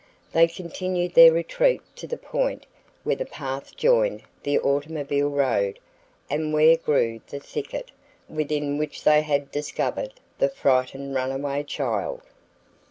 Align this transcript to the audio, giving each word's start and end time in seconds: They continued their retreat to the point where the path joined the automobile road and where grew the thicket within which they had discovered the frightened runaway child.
They 0.31 0.47
continued 0.47 1.13
their 1.13 1.31
retreat 1.31 1.83
to 1.97 2.07
the 2.07 2.17
point 2.17 2.65
where 3.03 3.15
the 3.15 3.23
path 3.23 3.77
joined 3.77 4.23
the 4.41 4.57
automobile 4.57 5.29
road 5.29 5.77
and 6.27 6.51
where 6.51 6.75
grew 6.75 7.21
the 7.27 7.39
thicket 7.39 7.91
within 8.27 8.79
which 8.79 9.03
they 9.03 9.21
had 9.21 9.51
discovered 9.51 10.15
the 10.39 10.49
frightened 10.49 11.13
runaway 11.13 11.61
child. 11.61 12.21